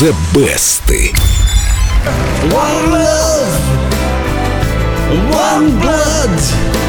The 0.00 0.16
Best. 0.32 0.88
One 2.54 2.90
love, 2.90 3.52
one 5.30 5.78
blood, 5.78 6.79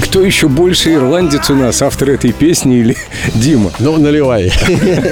Кто 0.00 0.22
еще 0.22 0.48
больше 0.48 0.94
ирландец 0.94 1.50
у 1.50 1.54
нас, 1.54 1.82
автор 1.82 2.10
этой 2.10 2.32
песни 2.32 2.78
или 2.78 2.96
Дима? 3.34 3.70
Ну, 3.78 3.98
наливай. 3.98 4.50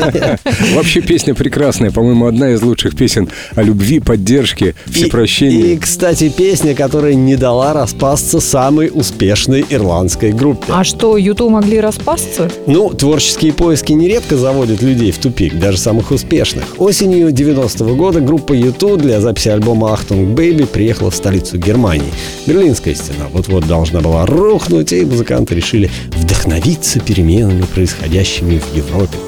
Вообще 0.75 1.03
песня 1.03 1.35
прекрасная, 1.35 1.91
по-моему, 1.91 2.27
одна 2.27 2.53
из 2.53 2.63
лучших 2.63 2.97
песен 2.97 3.29
о 3.55 3.63
любви, 3.63 4.01
поддержке, 4.01 4.75
всепрощении. 4.87 5.73
И, 5.73 5.75
и, 5.75 5.79
кстати, 5.79 6.31
песня, 6.31 6.75
которая 6.75 7.13
не 7.13 7.37
дала 7.37 7.75
распасться 7.75 8.41
самой 8.41 8.91
успешной 8.93 9.67
ирландской 9.69 10.33
группе. 10.33 10.67
А 10.69 10.85
что, 10.85 11.19
U2 11.19 11.51
могли 11.51 11.81
распасться? 11.81 12.51
Ну, 12.67 12.89
творческие 12.91 13.53
поиски 13.53 13.93
нередко 13.93 14.39
заводят 14.39 14.81
людей 14.81 15.13
в 15.13 15.19
тупик, 15.19 15.59
даже 15.59 15.77
самых 15.77 16.11
успешных. 16.11 16.65
Осенью 16.79 17.29
90-го 17.29 17.95
года 17.95 18.21
группа 18.21 18.55
U2 18.55 18.97
для 18.97 19.21
записи 19.21 19.51
альбома 19.51 19.74
«Achtung 19.83 20.29
Baby» 20.37 20.65
приехала 20.65 21.11
в 21.11 21.15
столицу 21.15 21.59
Германии. 21.59 22.13
Берлинская 22.47 22.95
стена 22.95 23.27
вот-вот 23.33 23.67
должна 23.67 24.01
была 24.01 24.27
рухнуть, 24.27 24.93
и 24.93 25.05
музыканты 25.05 25.55
решили 25.55 25.91
вдохновиться 26.11 27.01
переменами, 27.01 27.63
происходящими 27.63 28.59
в 28.59 28.77
Европе. 28.77 29.19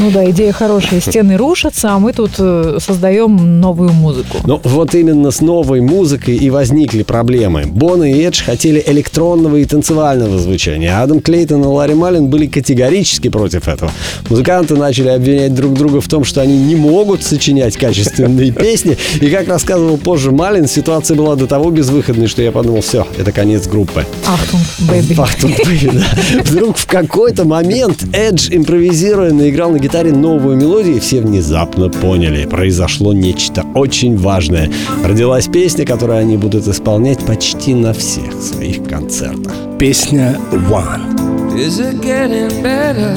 Ну 0.00 0.10
да, 0.10 0.30
идея 0.30 0.52
хорошая. 0.52 0.98
Стены 0.98 1.36
рушатся, 1.36 1.90
а 1.90 1.98
мы 1.98 2.14
тут 2.14 2.30
э, 2.38 2.78
создаем 2.80 3.60
новую 3.60 3.92
музыку. 3.92 4.38
Ну 4.44 4.58
вот 4.64 4.94
именно 4.94 5.30
с 5.30 5.42
новой 5.42 5.82
музыкой 5.82 6.36
и 6.36 6.48
возникли 6.48 7.02
проблемы. 7.02 7.64
Боно 7.66 8.02
и 8.04 8.22
Эдж 8.22 8.42
хотели 8.42 8.82
электронного 8.86 9.56
и 9.56 9.66
танцевального 9.66 10.38
звучания. 10.38 11.02
Адам 11.02 11.20
Клейтон 11.20 11.62
и 11.62 11.66
Ларри 11.66 11.92
Маллен 11.92 12.28
были 12.28 12.46
категорически 12.46 13.28
против 13.28 13.68
этого. 13.68 13.92
Музыканты 14.30 14.74
начали 14.74 15.08
обвинять 15.08 15.54
друг 15.54 15.74
друга 15.74 16.00
в 16.00 16.08
том, 16.08 16.24
что 16.24 16.40
они 16.40 16.56
не 16.56 16.76
могут 16.76 17.22
сочинять 17.22 17.76
качественные 17.76 18.52
песни. 18.52 18.96
И 19.20 19.28
как 19.28 19.48
рассказывал 19.48 19.98
позже 19.98 20.30
Маллен, 20.30 20.66
ситуация 20.66 21.14
была 21.14 21.36
до 21.36 21.46
того 21.46 21.70
безвыходной, 21.70 22.26
что 22.26 22.40
я 22.40 22.52
подумал, 22.52 22.80
все, 22.80 23.06
это 23.18 23.32
конец 23.32 23.66
группы. 23.66 24.06
Achtung, 24.26 24.62
baby. 24.78 25.20
Achtung, 25.20 25.56
baby, 25.62 25.90
да. 25.92 26.42
Вдруг 26.46 26.78
в 26.78 26.86
какой-то 26.86 27.44
момент 27.44 28.02
Эдж, 28.14 28.48
импровизируя, 28.50 29.34
наиграл 29.34 29.72
на 29.72 29.78
гитаре 29.78 29.89
новую 29.92 30.56
мелодию, 30.56 30.96
и 30.96 31.00
все 31.00 31.20
внезапно 31.20 31.88
поняли. 31.88 32.46
Произошло 32.46 33.12
нечто 33.12 33.64
очень 33.74 34.16
важное. 34.16 34.70
Родилась 35.04 35.48
песня, 35.48 35.84
которую 35.84 36.18
они 36.18 36.36
будут 36.36 36.68
исполнять 36.68 37.18
почти 37.26 37.74
на 37.74 37.92
всех 37.92 38.32
своих 38.40 38.84
концертах. 38.84 39.52
Песня 39.78 40.38
«One». 40.70 41.56
Is 41.56 41.80
it 41.80 42.00
getting 42.02 42.62
better? 42.62 43.16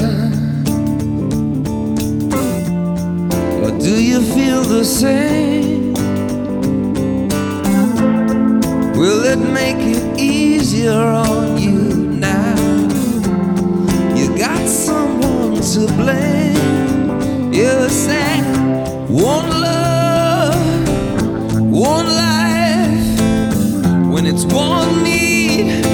Or 3.62 3.70
do 3.78 3.94
you 3.94 4.20
feel 4.34 4.62
the 4.64 4.84
same? 4.84 5.94
Will 8.96 9.22
it 9.24 9.38
make 9.38 9.78
it 9.78 10.18
easier 10.18 10.92
on 10.92 11.56
you 11.56 12.18
now? 12.18 12.56
You 14.16 14.36
got 14.36 14.68
someone 14.68 15.60
to 15.60 15.86
blame. 15.96 16.53
You 17.94 18.00
say, 18.00 18.40
one 19.08 19.48
love, 19.60 20.88
one 21.70 22.06
life. 22.16 23.20
When 24.12 24.26
it's 24.26 24.44
one 24.46 25.04
need 25.04 25.84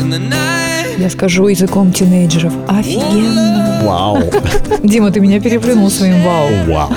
in 0.00 0.10
the 0.10 0.18
night. 0.18 0.98
Я 0.98 1.08
скажу 1.10 1.46
языком 1.46 1.92
тинейджеров. 1.92 2.52
Офигенно. 2.66 3.82
Вау! 3.84 4.18
Дима, 4.82 5.12
ты 5.12 5.20
меня 5.20 5.38
переплюнул 5.40 5.88
своим 5.88 6.20
вау. 6.24 6.48
Вау! 6.66 6.90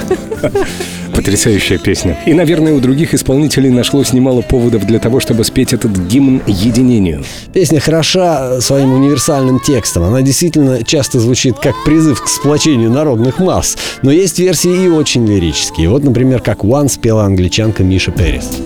Потрясающая 1.17 1.79
песня. 1.79 2.15
И, 2.27 2.33
наверное, 2.35 2.73
у 2.73 2.79
других 2.79 3.15
исполнителей 3.15 3.71
нашлось 3.71 4.13
немало 4.13 4.43
поводов 4.43 4.85
для 4.85 4.99
того, 4.99 5.19
чтобы 5.19 5.43
спеть 5.43 5.73
этот 5.73 5.91
гимн 5.97 6.43
единению. 6.45 7.23
Песня 7.51 7.79
хороша 7.79 8.61
своим 8.61 8.93
универсальным 8.93 9.59
текстом. 9.59 10.03
Она 10.03 10.21
действительно 10.21 10.83
часто 10.83 11.19
звучит 11.19 11.57
как 11.57 11.73
призыв 11.83 12.21
к 12.21 12.27
сплочению 12.27 12.91
народных 12.91 13.39
масс. 13.39 13.79
Но 14.03 14.11
есть 14.11 14.37
версии 14.37 14.85
и 14.85 14.89
очень 14.89 15.25
лирические. 15.25 15.89
Вот, 15.89 16.03
например, 16.03 16.39
как 16.39 16.59
«One» 16.59 16.87
спела 16.87 17.23
англичанка 17.23 17.83
Миша 17.83 18.11
Перес. 18.11 18.59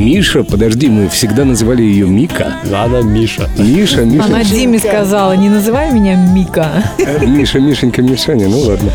Миша, 0.00 0.44
подожди, 0.44 0.88
мы 0.88 1.10
всегда 1.10 1.44
называли 1.44 1.82
ее 1.82 2.06
Мика. 2.08 2.54
Ладно, 2.70 3.02
Миша. 3.02 3.50
Миша, 3.58 4.02
Миша. 4.06 4.24
Она 4.24 4.42
Диме 4.42 4.78
сказала, 4.78 5.34
не 5.36 5.50
называй 5.50 5.92
меня 5.92 6.14
Мика. 6.14 6.82
Миша, 7.20 7.60
Мишенька, 7.60 8.00
Мишаня, 8.00 8.48
ну 8.48 8.60
ладно. 8.60 8.90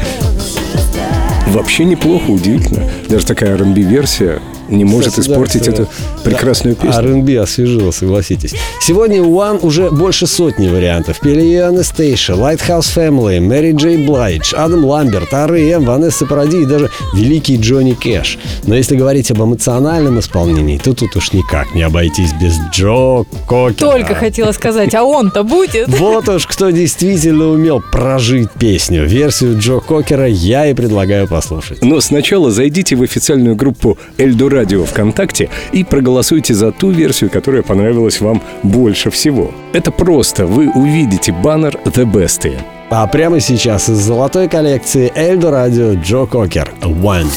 Вообще 1.49 1.85
неплохо, 1.85 2.31
удивительно. 2.31 2.89
Даже 3.07 3.23
такая 3.27 3.55
R&B-версия 3.55 4.41
не 4.70 4.86
может 4.86 5.09
Кстати, 5.09 5.28
испортить 5.28 5.68
эту 5.68 5.88
прекрасную 6.24 6.76
песню. 6.76 7.00
R&B 7.00 7.40
освежило, 7.40 7.92
согласитесь. 7.92 8.56
Сегодня 8.81 9.22
у 9.22 9.36
One 9.36 9.59
уже 9.62 9.92
больше 9.92 10.28
сотни 10.28 10.68
вариантов. 10.70 11.20
Пели 11.20 11.42
ее 11.42 11.66
Анастейша, 11.66 12.34
Lighthouse 12.34 12.96
Family, 12.96 13.40
Мэри 13.40 13.74
Джей 13.74 13.98
Блайдж, 13.98 14.53
Адам 14.56 14.86
Ламберт, 14.86 15.34
R.E.M., 15.34 15.84
Ванесса 15.86 16.26
Паради 16.26 16.62
и 16.62 16.66
даже 16.66 16.90
великий 17.14 17.58
Джонни 17.58 17.94
Кэш. 17.94 18.38
Но 18.64 18.76
если 18.76 18.96
говорить 18.96 19.31
об 19.31 19.42
эмоциональном 19.42 20.20
исполнении, 20.20 20.78
то 20.78 20.94
тут 20.94 21.16
уж 21.16 21.34
никак 21.34 21.74
не 21.76 21.82
обойтись 21.82 22.34
без 22.34 22.58
Джо 22.72 23.24
Кокера. 23.47 23.92
Только 23.92 24.16
хотела 24.16 24.52
сказать, 24.52 24.96
а 24.96 25.03
он-то 25.03 25.44
будет? 25.44 25.90
Вот 26.06 26.30
уж 26.30 26.46
кто 26.46 26.70
действительно 26.70 27.47
умел 27.47 27.82
прожить 27.92 28.52
песню. 28.52 29.06
Версию 29.06 29.58
Джо 29.59 29.80
Кокера 29.80 30.28
я 30.28 30.68
и 30.68 30.74
предлагаю 30.74 31.28
послушать. 31.28 31.84
Но 31.84 32.00
сначала 32.00 32.52
зайдите 32.52 32.96
в 32.96 33.02
официальную 33.02 33.56
группу 33.56 33.97
Эльдо 34.18 34.50
Радио 34.55 34.85
ВКонтакте 34.85 35.49
и 35.73 35.83
проголосуйте 35.83 36.53
за 36.53 36.71
ту 36.71 36.89
версию, 36.89 37.29
которая 37.29 37.61
понравилась 37.61 38.21
вам 38.21 38.41
больше 38.63 39.09
всего. 39.11 39.51
Это 39.73 39.91
просто. 39.91 40.45
Вы 40.45 40.71
увидите 40.71 41.31
баннер 41.31 41.77
The 41.85 42.05
Best. 42.05 42.57
А 42.89 43.05
прямо 43.07 43.39
сейчас 43.39 43.89
из 43.89 43.97
золотой 43.97 44.47
коллекции 44.47 45.11
Эльдо 45.16 45.51
Радио 45.51 45.93
Джо 45.93 46.25
Кокер 46.25 46.71
One. 46.81 47.27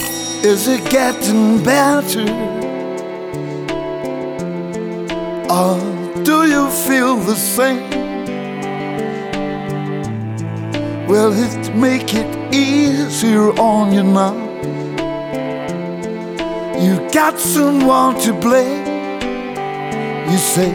Is 0.45 0.69
it 0.69 0.89
getting 0.91 1.63
better? 1.65 2.25
Or 5.51 5.77
do 6.23 6.47
you 6.47 6.69
feel 6.87 7.17
the 7.17 7.35
same? 7.35 7.83
Will 11.09 11.33
it 11.33 11.75
make 11.75 12.15
it 12.15 12.55
easier 12.55 13.51
on 13.59 13.93
you 13.93 14.05
now? 14.05 14.48
You 16.81 17.11
got 17.11 17.39
someone 17.41 18.21
to 18.21 18.33
blame. 18.33 18.87
You 20.31 20.39
say, 20.39 20.71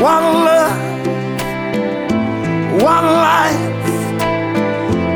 one 0.00 0.26
love, 0.48 0.78
one 2.80 3.04
life. 3.04 3.72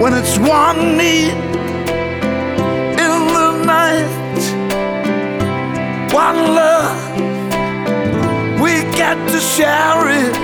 When 0.02 0.12
it's 0.12 0.38
one 0.38 0.98
need 0.98 1.32
in 3.04 3.20
the 3.36 3.62
night. 3.64 4.12
One 6.12 6.36
love, 6.54 7.20
we 8.60 8.72
get 8.96 9.16
to 9.30 9.40
share 9.40 10.08
it, 10.08 10.36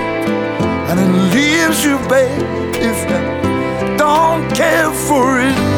and 0.89 0.99
it 0.99 1.35
leaves 1.35 1.85
you, 1.85 1.97
babe, 2.09 2.75
if 2.75 2.97
you 3.09 3.97
don't 3.97 4.43
care 4.55 4.91
for 4.91 5.39
it. 5.39 5.72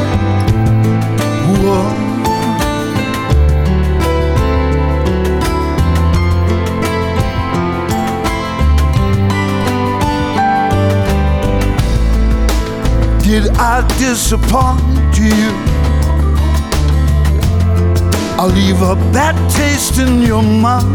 I 13.57 13.85
disappoint 13.97 15.17
you? 15.17 15.51
I'll 18.37 18.49
leave 18.49 18.81
a 18.81 18.95
bad 19.11 19.35
taste 19.51 19.99
in 19.99 20.21
your 20.21 20.43
mouth. 20.43 20.85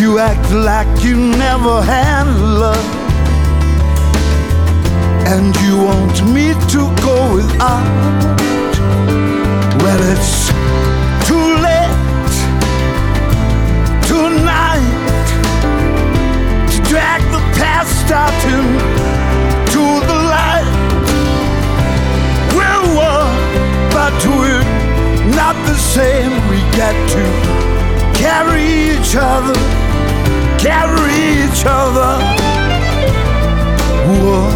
You 0.00 0.18
act 0.18 0.50
like 0.52 1.04
you 1.04 1.16
never 1.16 1.82
had 1.82 2.26
love. 2.38 2.98
and 5.28 5.54
you 5.56 5.76
want 5.76 6.24
me 6.32 6.54
to 6.72 6.80
go 7.02 7.34
without. 7.34 7.84
Well, 9.82 10.00
it's 10.12 10.57
Got 26.88 27.10
to 27.10 28.18
carry 28.18 28.64
each 28.64 29.14
other, 29.14 29.52
carry 30.58 31.44
each 31.44 31.64
other. 31.66 32.16
Whoa. 34.08 34.48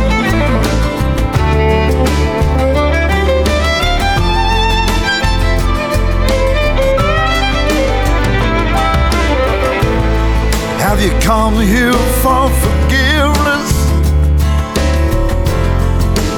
Have 10.79 11.03
you 11.03 11.11
come 11.21 11.61
here 11.61 11.93
for 12.23 12.49
forgiveness? 12.65 13.73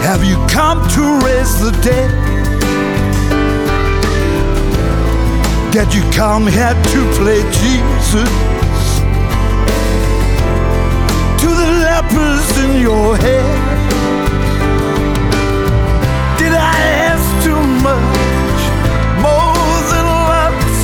Have 0.03 0.25
you 0.25 0.45
come 0.49 0.89
to 0.89 1.25
raise 1.25 1.61
the 1.61 1.71
dead? 1.85 2.24
Did 5.75 5.93
you 5.93 6.03
come 6.13 6.47
here 6.47 6.73
to 6.73 7.01
play 7.19 7.43
Jesus? 7.51 8.31
To 11.41 11.49
the 11.51 11.69
lepers 11.83 12.49
in 12.63 12.81
your 12.81 13.17
head? 13.17 13.59
Did 16.39 16.53
I 16.53 16.79
ask 17.11 17.27
too 17.43 17.63
much? 17.83 18.61
More 19.19 19.75
than 19.91 20.07
once? 20.39 20.79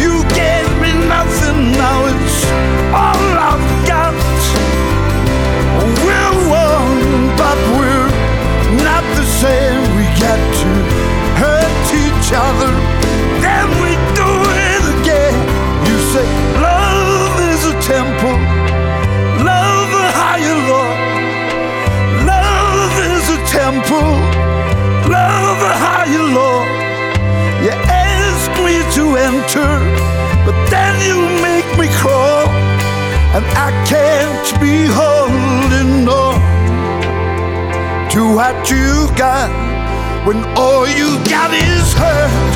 You 0.00 0.24
gave 0.32 0.68
me 0.80 0.92
nothing, 1.06 1.72
now 1.72 2.06
it's 2.08 2.38
all 2.96 3.28
I've 3.52 3.68
got. 3.86 4.16
We're 6.06 6.36
one, 6.48 7.36
but 7.36 7.58
we're 7.76 8.10
not 8.82 9.04
the 9.14 9.26
same. 9.42 9.82
We 9.94 10.04
got 10.24 10.40
to 10.60 10.70
hurt 11.36 11.86
each 11.92 12.32
other, 12.32 12.72
enter, 29.18 29.72
but 30.46 30.56
then 30.70 30.94
you 31.08 31.18
make 31.42 31.68
me 31.78 31.88
crawl, 31.98 32.46
and 33.34 33.44
I 33.66 33.70
can't 33.86 34.48
be 34.60 34.86
holding 34.86 36.08
on 36.08 36.38
to 38.12 38.20
what 38.34 38.70
you 38.70 39.08
got 39.16 39.50
when 40.26 40.44
all 40.56 40.86
you 40.86 41.18
got 41.28 41.52
is 41.52 41.92
hurt. 41.94 42.48